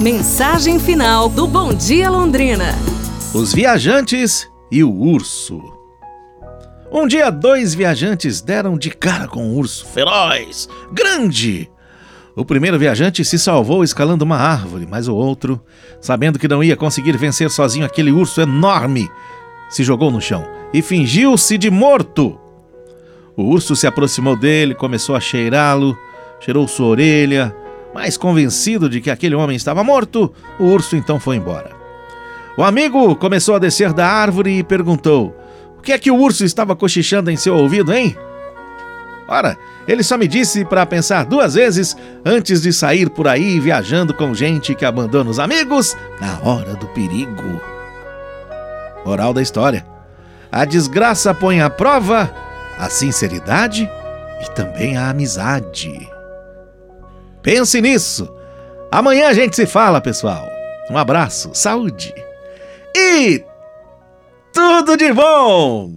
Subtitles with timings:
[0.00, 2.74] Mensagem final do Bom Dia Londrina.
[3.32, 5.62] Os viajantes e o urso.
[6.90, 11.70] Um dia, dois viajantes deram de cara com um urso feroz, grande.
[12.34, 15.60] O primeiro viajante se salvou escalando uma árvore, mas o outro,
[16.00, 19.08] sabendo que não ia conseguir vencer sozinho aquele urso enorme,
[19.70, 22.38] se jogou no chão e fingiu-se de morto.
[23.36, 25.96] O urso se aproximou dele, começou a cheirá-lo,
[26.40, 27.54] cheirou sua orelha,
[27.94, 31.70] mas convencido de que aquele homem estava morto, o urso então foi embora.
[32.56, 35.34] O amigo começou a descer da árvore e perguntou:
[35.78, 38.16] O que é que o urso estava cochichando em seu ouvido, hein?
[39.28, 39.56] Ora,
[39.88, 44.34] ele só me disse para pensar duas vezes antes de sair por aí viajando com
[44.34, 47.60] gente que abandona os amigos na hora do perigo.
[49.06, 49.86] Moral da história:
[50.50, 52.32] a desgraça põe à prova
[52.78, 53.88] a sinceridade
[54.42, 56.13] e também a amizade.
[57.44, 58.28] Pense nisso.
[58.90, 60.48] Amanhã a gente se fala, pessoal.
[60.90, 62.12] Um abraço, saúde
[62.96, 63.44] e
[64.52, 65.94] tudo de bom!